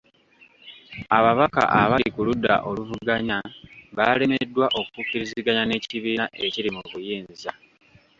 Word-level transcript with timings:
Ababaka 1.17 1.61
abali 1.81 2.07
ku 2.15 2.21
ludda 2.27 2.55
oluvuganya 2.69 3.37
baalemeddwa 3.97 4.65
okukkiriziganya 4.79 5.63
n'ekibiina 5.65 6.25
ekiri 6.45 6.69
mu 6.75 6.81
buyinza. 6.91 7.51